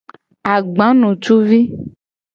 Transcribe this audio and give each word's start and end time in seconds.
Agbanutuvi. 0.53 1.59